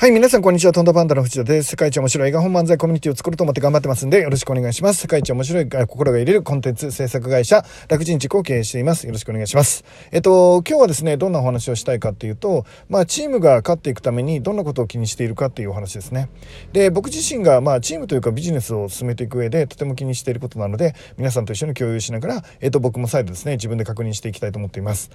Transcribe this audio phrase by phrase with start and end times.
[0.00, 0.72] はい、皆さんこんにちは。
[0.72, 1.72] トンドパンダの藤田です。
[1.72, 5.02] 世界一面白い映画本漫才コミュニティを作ろうと思って頑張ってますんで、よろしくお願いします。
[5.02, 9.06] 世界一面白い心が入れるコンテンツ制作会社、楽人塾を経営しています。
[9.06, 9.84] よろしくお願いします。
[10.10, 16.30] えっと、今日はですね、どんなお話をしたいかっていうと、まあ、チームが勝っていくためにどんなことを気にしているかっていうお話ですね。
[16.72, 25.10] で、僕自身が、まあ、チームというかビジネスを進めていく上でとても気にしていることなので、皆さんと一緒に共有しながら、えっと、僕も再度ですね、自分で確認していきたいと思っています。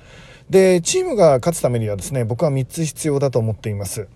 [0.47, 4.07] で、チームが勝つためにはですね、僕は3つ必要だと思っています。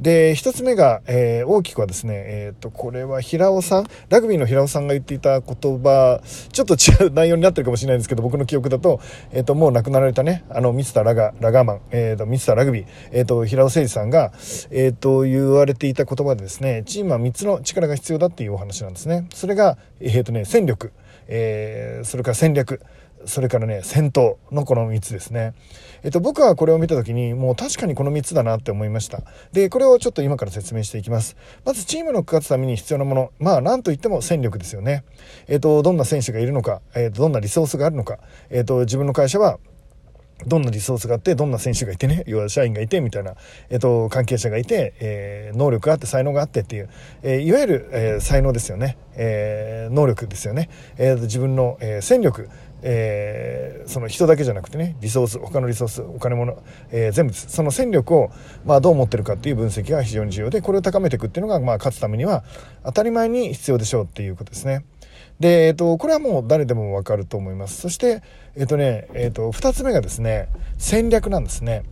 [0.00, 6.20] で1つ目が、えー、大きくはですね、えーと、これは平尾さんラグビーの平尾さんが言っていた言葉
[6.52, 14.32] ちょっと違う内容になってるかもしれないんですけど僕の記憶だと,、えーと、もう亡くなられたねあのミスターラガラガーマン、えーと、ミスターラグビー、えー、と平尾誠二さんが、
[14.70, 19.26] えー、と言われていた言葉でですねチームは3つの力が必要だっていうお話なんですね。
[19.32, 20.92] それが、えーとね、戦力、
[21.28, 22.80] えー、それから戦略。
[23.26, 25.54] それからね戦闘のこの3つですね。
[26.04, 35.04] えっと、僕はこれを見た時にもう確かにこの3つだなって思いましたでこれをちょっと今から説明していきますまずチームの勝つために必要なものまあ何といっても戦力ですよね
[35.48, 38.18] えっとどんな選手がいるのか、えっと、どんなリソースがあるのか、
[38.50, 39.58] えっと、自分の会社は
[40.46, 43.34] どんなリソースがあって、どんな選手がいてね、要は社員がいて、みたいな、
[43.70, 46.90] えっと、関係者がいて、えー、能力があって、才能があってっていう、
[47.22, 48.98] えー、いわゆる、えー、才能ですよね。
[49.14, 50.68] えー、能力ですよね。
[50.98, 52.48] えー、自分の、えー、戦力、
[52.86, 58.30] えー、その人だけじゃなくてねリソース他のリソースお金もの、えー、全部その戦力を、
[58.66, 62.44] まあ、どう持ってるかっていう分析が非常に重要でこれを高めていくっていうのが、まあ、勝つためには
[62.84, 64.84] 当たり前に必要でしょうっていうことですね。
[65.40, 67.80] で、えっと、これはもう誰でもわかると思います。
[67.80, 68.22] そして、
[68.54, 70.48] えっとね、えっと、二つ目がですね、
[70.78, 71.82] 戦略なんですね。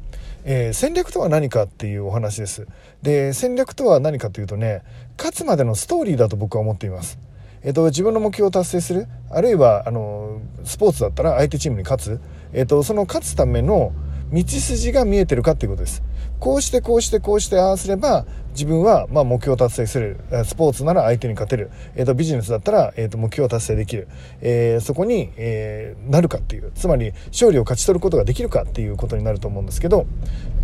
[0.45, 2.67] えー、戦略とは何かっていうお話です。
[3.03, 4.83] で、戦略とは何かというとね、
[5.17, 7.19] 勝つまでのストーリーだと僕は思っています。
[7.65, 9.07] えっと、自分の目標を達成する？
[9.31, 12.21] あるいはあのスポーツだったら相手チームに勝つ、
[12.53, 13.93] えっと、その勝つための
[14.33, 16.03] 道筋が見えてるかっていうことです。
[16.41, 20.17] こうしてこうしてこうしてああすれば自分はまあ目標を達成する。
[20.45, 24.09] スポーツなら相手に勝てる、えー、とビジネスだったら、えー、と目標を達成できる、
[24.41, 26.73] えー、そこに、えー、なるかっていう。
[26.75, 30.07] つまり勝利を勝ち取ることができるかっていうことになると思うんですけど、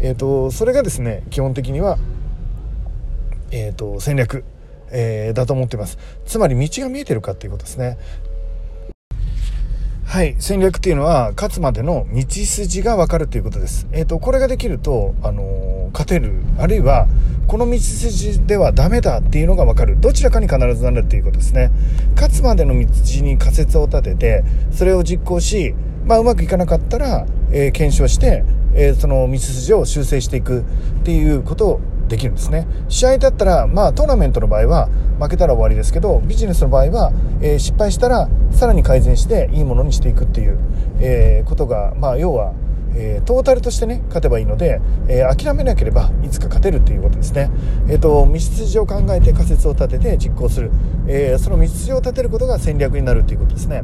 [0.00, 1.98] えー、とそれがですね基本的には、
[3.52, 4.44] えー、と戦略。
[4.90, 5.98] えー、だと思っています。
[6.26, 7.98] つまり道が見えてるかっていうことですね。
[10.04, 10.36] はい。
[10.38, 13.86] 戦略っていうのは勝つまでの道筋が分かるということです。
[13.92, 16.32] えっ、ー、とこれができるとあのー、勝てる。
[16.58, 17.06] あるいは
[17.46, 20.00] この道筋ではダメだっていうのが分かる。
[20.00, 21.70] どちらかに必ずなるっていうことですね。
[22.14, 22.86] 勝つまでの道
[23.22, 25.74] に仮説を立ててそれを実行し
[26.08, 28.42] まあ、うまくいかなかったら、えー、検証して、
[28.74, 30.64] えー、その道筋を修正していくっ
[31.04, 32.66] ていうことをできるんですね。
[32.88, 34.88] 試合だったら、まあ、トーナメントの場合は
[35.20, 40.58] 負けたら終わりですけどビジネスの場合は、えー、失敗したらさらに改善していいものにしていくっていう、
[41.00, 42.54] えー、ことが、まあ、要は、
[42.94, 47.50] えー、トータルとしてね勝てばいいので、え諦めなければいつか勝てるっていうことですね、
[47.88, 50.70] えーと、道筋を考えて仮説を立てて実行する、
[51.06, 53.82] えその道筋を立てることが戦略になるということですね。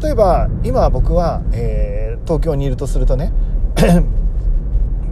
[0.00, 3.32] 例えば今僕は、え東京にいるとするとね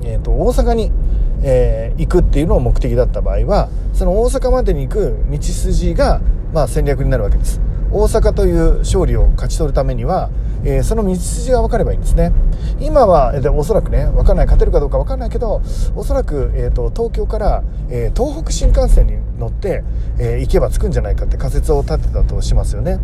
[0.05, 0.91] えと大阪に
[1.43, 6.21] えー、行くっていうのを目的だった場合はその大阪までに行く道筋が、
[6.53, 7.61] まあ、戦略になるわけです。
[7.93, 10.31] 大阪という勝利を勝ち取るためには、
[10.65, 12.33] えー、その道筋が分かればいいんですね。
[12.81, 15.63] 今はでおそらくね分かんない勝てるかどうか分かんないけど
[15.95, 19.85] おそらく、えーと、東京から、えー、東北新幹線に乗って、
[20.19, 22.99] えー、行けば着くんじゃないかって仮説を立てたとしますよね。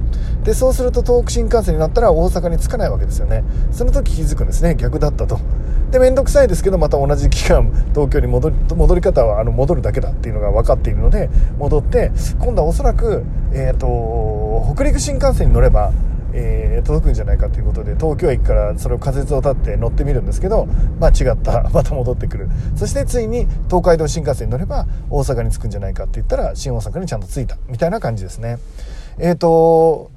[0.44, 3.44] でそうすると東北新幹線になったら大阪に着かないわけですよね。
[3.72, 4.74] その時気づくんですね。
[4.74, 5.38] 逆だったと。
[5.90, 13.86] で面倒くさいですけどまた同じ期間東京に戻り戻り方はあの戻るだけだっていうのが分かっているので戻って今度はおそらく、えーと、
[14.60, 15.92] 北陸新幹線に乗れば、
[16.32, 20.66] えー、届くんじゃないかということで東京駅からそれを仮説を立って乗ってみるんですけど、
[21.00, 22.48] まあ、違った また戻ってくる。
[22.76, 27.56] そしてついに東海道新幹線に乗れば大阪に着くんじゃないかって言ったら新大阪にちゃんと着いた。
[27.68, 28.58] みたいな感じですね。
[29.18, 30.10] えっ、ー、と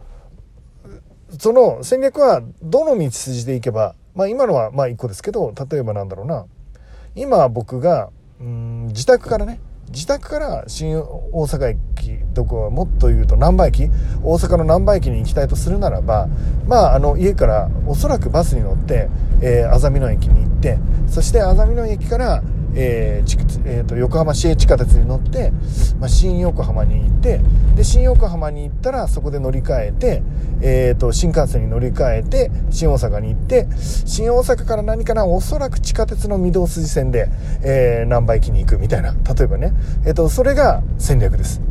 [1.40, 6.46] その戦略はどの道筋でいけばまあ今のはまあ1個ですけど例えばなんだろうな。
[7.16, 8.10] 今僕が
[8.40, 9.60] うん自宅からね
[9.92, 13.90] 自宅から新大阪駅どこはもっと言うと難波駅
[14.24, 16.28] 大阪の難波駅に行きたいとするならば
[16.66, 19.10] まああの家からおそらくバスに乗って、
[19.42, 22.42] えー、あざみ野駅に行ってそして安曇野駅から
[22.76, 25.52] えーえーと、横浜市営地下鉄に乗って、
[26.00, 27.40] まあ、新横浜に行って
[27.76, 30.24] で新横浜に行ったらそこで乗り換えて、
[30.62, 33.68] えーと、新幹線に乗り換えて新大阪に行って
[34.06, 37.28] 新大阪から何かなおそらく地下鉄の御堂筋線で、
[37.64, 39.14] えー、難波駅に行くみたいな。
[39.14, 39.74] 例えばね、
[40.06, 41.62] えーと、それが戦略です。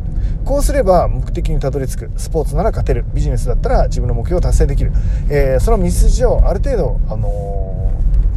[0.45, 2.11] こうすれば目的にたどり着く。
[2.17, 3.05] スポーツなら勝てる。
[3.13, 4.91] ビジネスだったら自分の目標を達成できる、
[5.29, 7.71] えー、その道筋をある程度、あのー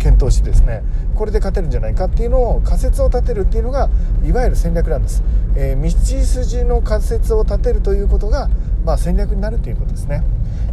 [0.05, 0.83] 検討してですね、
[1.15, 3.89] これで勝てるんじゃないかっていうのを仮説を立てるっていうのが
[4.25, 5.23] いわゆる戦略なんです、
[5.57, 5.91] えー、道
[6.25, 8.49] 筋の仮説を立てるということが、
[8.85, 10.23] まあ、戦略になるということですね。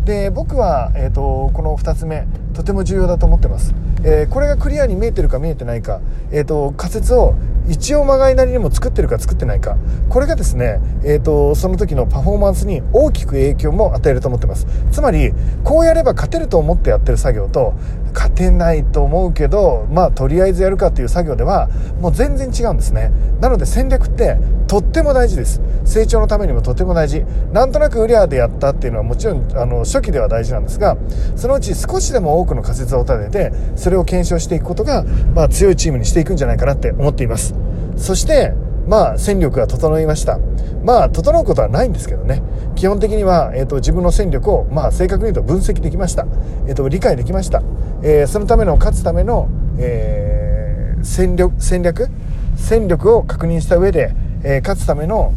[0.05, 6.01] で僕は、えーと、この2つ目とても重要だと思ってます、えー、これがクリアに見えてるか見えてないか、
[6.31, 7.35] えーと、仮説を
[7.69, 9.77] 一応まがいなりにも作ってるか作ってないか。
[10.09, 14.65] これがですね、えーと、その時のパフォーマンスに大きく影響も与えると思ってます。
[14.91, 15.31] つまり
[15.63, 17.73] こうやれば勝てると思ってやってる作業と
[18.13, 21.69] 勝てないと思うけどまあとりあえずやるかっていう作業では
[21.99, 23.11] もう全然違うんですね。
[23.39, 24.37] なので戦略って
[24.67, 25.61] とっても大事です。
[25.85, 27.25] 成長のためにもとても大事。
[27.51, 30.97] なんとなくウリアでやったっていうのはもちろんあの初期では大事なんですが
[31.35, 35.03] そのうち少しでも多くの仮説を立ててそれを検証していくことが、
[35.35, 37.53] まあ、強いチームにしていくんじゃないかなって思っています。
[37.97, 38.53] そして
[38.91, 40.37] まあ戦力が整いました。
[40.83, 42.43] まあ整うことはないんですけどね。
[42.75, 46.25] 基本的には、えーと、自分の戦力を、まあ、正確に言うと分析できました、
[46.67, 47.61] えーと、理解できました、
[48.01, 49.47] えー、そのための勝つための、
[49.77, 52.09] えー、戦力戦略？
[52.57, 55.31] 戦力を確認した上で、えー、勝つための、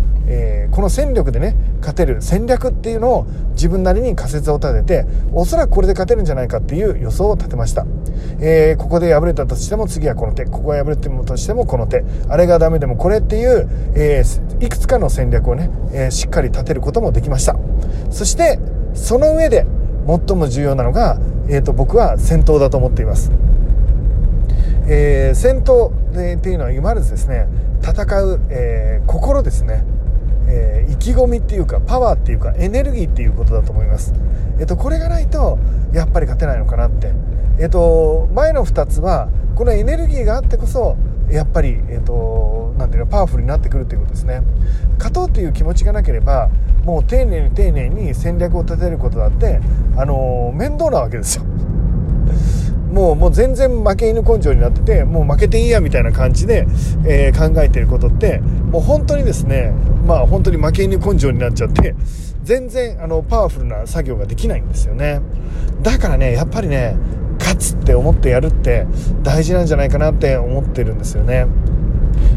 [0.75, 7.87] この戦力でね勝てる戦略っていうのを自分なりに仮説を立てておそらくこれで勝てるんじゃないかっていう予想を立てました、
[8.41, 10.47] えー、ここで敗れたとしても次はこの手。
[10.47, 12.05] ここが敗れてもとしてもこの手。
[12.29, 17.57] あれがダメでもこれっていう、えー、いくつかの戦略をね、えしっかり立てることもできました。
[18.11, 18.59] そして
[18.95, 19.67] その上で
[20.09, 23.31] 最も重要なのが、えーと、僕は戦闘だと思っています。
[24.89, 27.47] えー、戦闘っていうのはいわゆるですね
[27.81, 29.85] 戦う、えー、心ですね。
[31.05, 34.15] 意気込みっていうかパワーっていうかエネルギーっていうことだと思います、
[34.59, 35.59] えっと、これがないと
[35.93, 37.13] やっぱり勝てないのかなって、
[37.61, 40.97] えっと、前の2つはこのエネルギーがあってこそ
[41.31, 44.43] やっぱり、えっと、なんていうのパワフルになってくるということですね。
[44.97, 46.49] 勝とうっていう気持ちがなければ
[46.85, 49.61] もう丁寧に丁寧に戦略を立てることだって、
[49.97, 51.45] あのー、面倒なわけですよ。
[52.95, 56.65] もうもう全然負け犬根性になっててもう負けていいやみたいな感じで、
[57.05, 59.73] えー、考えてることってもう本当にですね
[60.07, 61.97] まあ本当に負け犬根性になっちゃって
[62.45, 65.21] 全然あのパワフルな作業ができないんですよね。
[65.83, 66.95] だからねやっぱりね
[67.39, 68.87] 勝つって思ってやるって
[69.23, 71.47] 大事なんじゃないかなって思ってるんですよね。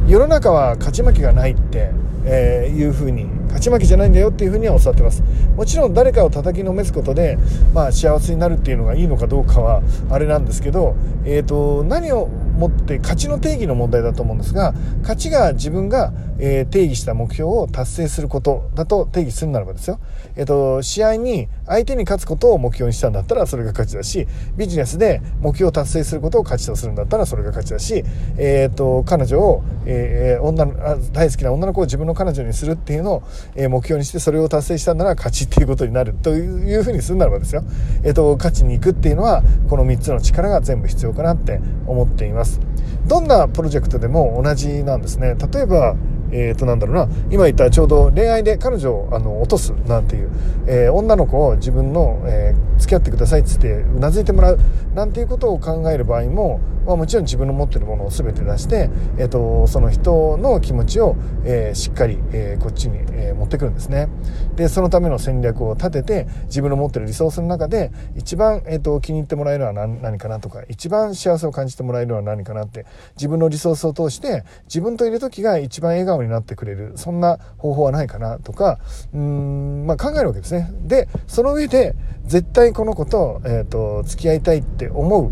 [0.08, 1.92] 世の中は勝ち負けがないって
[2.30, 5.24] えー、いうふうに勝ち負けじゃないんだよっていうふうには教わってます。
[5.56, 7.38] もちろん誰かを叩きのめすことで、
[7.74, 10.96] まあ、幸せになるっていうのがいいのかどうかはあれなんですけど、
[11.26, 20.00] えーと、何をもって勝ちの定義の問題だと思うんですが勝ちが自分が、えー、定義した目標を達成することだと定義するならばですよ、
[20.36, 28.04] えーと、試合に相手に勝つことを目標にしたんだったらそれが勝ちだしビジネスで目標を達成することを勝ちとするんだったらそれが勝ちだし、
[28.38, 30.66] えーと、彼女を、えー、女
[31.12, 33.24] 大好きな女の子を自分の彼女にするっていうのを、
[33.56, 37.64] え目標にしてそれを達成したんなら勝ちっていうことになるというふうにするならばですよ、
[38.04, 42.60] えーと、勝ちに行くっていうのはこの3つの力が全部必要かなって思っています。
[43.08, 45.36] どんなプロジェクトでも同じなんですね。
[45.52, 45.96] 例えば
[46.32, 47.08] えー、となんだろうな。
[47.32, 50.30] 今言ったちょうど恋愛で彼女をあの落とすなんていう、
[50.68, 54.60] えー、女の子を自分の、えー、付き合ってくださいっつってうなずいてもらう
[54.94, 61.16] なんていうことを考える場合も、まあ、もちろん自分の持ってるものを全て出して、えーと、その人の気持ちを、
[61.46, 64.08] えしっかり、えこっちに、え持ってくるんですね。
[64.56, 72.86] でそのための戦略を立てて自分の持ってるリソースの中で一番、えーと、気に入ってもらえるのは何何かなとか一番幸せを感じてもらえるのは何かなって
[73.16, 76.94] 自分のリソースを通して自分といる時が一番笑顔になってくれる。
[76.96, 78.80] そんな方法はないかなとか
[79.14, 80.72] うん、まあ、考えるわけですね。
[80.82, 81.96] でその上で
[82.26, 85.32] 絶対この子と,、えーと、付き合いたいって思う、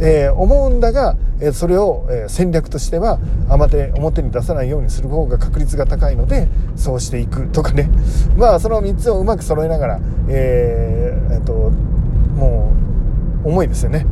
[0.00, 7.90] えー、思うんだが、えー、それを、えー、戦略としては表表に出さないようにする方が確率が高いのでそうしていくとかね。
[8.36, 11.70] まあその3つをうまく揃えながら、えーえーと
[12.36, 12.72] も
[13.44, 14.06] う思いですよね。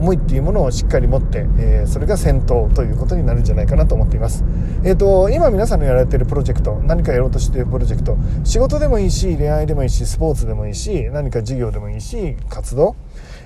[0.00, 4.42] 思いっていうものをしっかり持って、えー、それが先頭ということになるんじゃないかなと思っています。
[4.82, 12.96] えっ、ー、と、今皆さんのやられているプロジェクト、何かやろうとしているプロジェクト、仕事でもいいし、恋愛でもいいし、スポーツでもいいし、何か事業でもいいし、活動、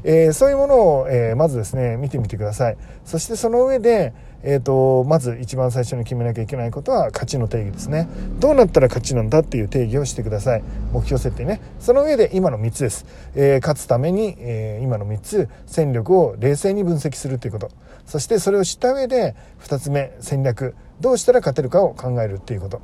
[0.04, 2.76] えー、そういうものを、えー、まずですね、見てみてください。
[3.04, 8.06] そしてその上で、えーと、まず一番最初に決めなきゃいけないことは価値の定義ですね。
[8.38, 10.62] どうなったら価値なんだっていう定義をしてください。
[10.92, 11.62] 目標設定ね。
[11.80, 15.48] その上で今の3つです、えー、勝つために、え、今の3つ。
[15.66, 17.70] 戦力を冷静に分析するということ。
[18.04, 20.74] そしてそれを知った上で2つ目戦略。
[21.00, 22.82] どうしたら勝てるかを考えるっていうこと。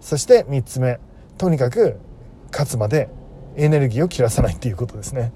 [0.00, 1.00] そして3つ目
[1.36, 1.98] とにかく
[2.52, 3.08] 勝つまで
[3.56, 5.32] エネルギーを切らさないっていうことですね。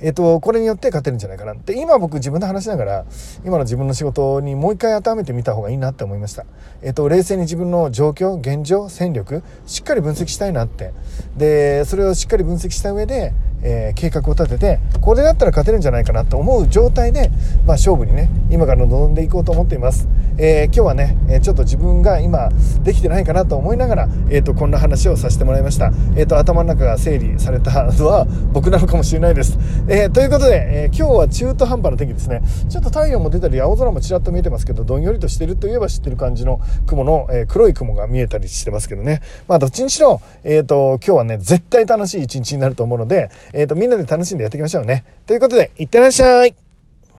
[0.00, 3.04] えっ、と、これによって勝てるんじゃないかなって、今僕自分で話しながら、
[3.44, 6.44] 今の自分の仕事にもう一回当てはめてみた方がいいなって思いました。
[6.82, 10.92] えっ、と、冷静に自分の状況、現状、戦力、しっかり分析したいなって。
[11.36, 17.30] で、それをしっかり分析した上で、えー、計画を立てて、これだったら勝てるんじゃないかなと思う状態で、
[17.66, 20.06] まあ、勝負にね、今から臨んでいこうと思っています。
[20.38, 22.50] えー、今日はね、えちょっと自分が今
[22.82, 25.92] できてないかなと思いながら、えっ、と、こんな話をさせてもらいました。
[26.14, 29.58] えっ、と、頭の中が整理されたのは 僕なのかもしれないです。
[29.88, 32.42] えということで、え今日は中途半端な天気ですね。
[32.68, 39.22] ちょっと太陽も出たり、青空もちらっと見えてますけど、どんよりとしてるといえば知ってる感じの雲の、え黒い雲が見えたりしてますけどね。
[39.48, 45.04] まあ、どっちにしろ、えっ、と、今日はね、絶対楽しい一日になると思うので、えっ、と、みんなで楽しんでやっていきましょうね。
[45.26, 46.65] ということで、いってらっしゃい